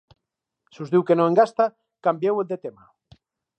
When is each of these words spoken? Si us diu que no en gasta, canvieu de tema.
Si 0.77 0.81
us 0.85 0.93
diu 0.95 1.03
que 1.09 1.17
no 1.19 1.27
en 1.33 1.37
gasta, 1.41 1.69
canvieu 2.09 2.43
de 2.53 2.61
tema. 2.67 2.91